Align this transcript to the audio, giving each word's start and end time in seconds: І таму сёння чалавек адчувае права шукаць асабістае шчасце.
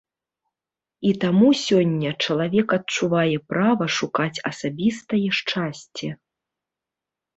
І 1.09 1.11
таму 1.23 1.47
сёння 1.65 2.13
чалавек 2.27 2.67
адчувае 2.79 3.37
права 3.53 3.85
шукаць 3.99 4.41
асабістае 4.53 5.25
шчасце. 5.41 6.07